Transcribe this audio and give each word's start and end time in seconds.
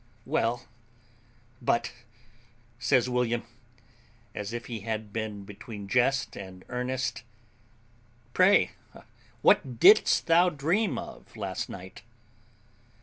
"Well, 0.25 0.65
but," 1.61 1.91
says 2.79 3.07
William, 3.07 3.43
as 4.33 4.51
if 4.51 4.65
he 4.65 4.79
had 4.79 5.13
been 5.13 5.45
between 5.45 5.87
jest 5.87 6.35
and 6.35 6.65
earnest, 6.69 7.21
"pray, 8.33 8.71
what 9.43 9.79
didst 9.79 10.25
thou 10.25 10.49
dream 10.49 10.97
of 10.97 11.37
last 11.37 11.69
night?" 11.69 12.01